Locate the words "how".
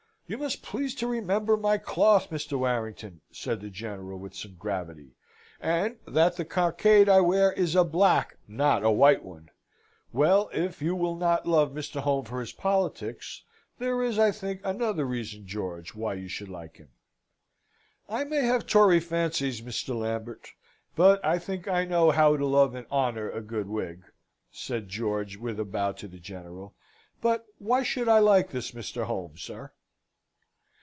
22.11-22.37